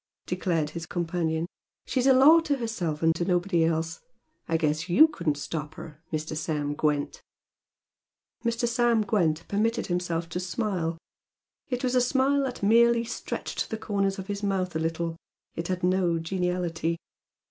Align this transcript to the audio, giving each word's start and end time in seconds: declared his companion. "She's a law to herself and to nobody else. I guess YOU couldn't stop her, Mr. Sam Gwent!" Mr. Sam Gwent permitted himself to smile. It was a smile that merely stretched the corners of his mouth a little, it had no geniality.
declared 0.25 0.71
his 0.71 0.87
companion. 0.87 1.45
"She's 1.85 2.07
a 2.07 2.13
law 2.15 2.39
to 2.39 2.55
herself 2.57 3.03
and 3.03 3.13
to 3.13 3.23
nobody 3.23 3.63
else. 3.63 3.99
I 4.49 4.57
guess 4.57 4.89
YOU 4.89 5.07
couldn't 5.07 5.37
stop 5.37 5.75
her, 5.75 6.01
Mr. 6.11 6.35
Sam 6.35 6.73
Gwent!" 6.73 7.21
Mr. 8.43 8.67
Sam 8.67 9.03
Gwent 9.03 9.47
permitted 9.47 9.85
himself 9.85 10.27
to 10.29 10.39
smile. 10.39 10.97
It 11.69 11.83
was 11.83 11.93
a 11.93 12.01
smile 12.01 12.45
that 12.45 12.63
merely 12.63 13.03
stretched 13.03 13.69
the 13.69 13.77
corners 13.77 14.17
of 14.17 14.25
his 14.25 14.41
mouth 14.41 14.75
a 14.75 14.79
little, 14.79 15.17
it 15.53 15.67
had 15.67 15.83
no 15.83 16.17
geniality. 16.17 16.97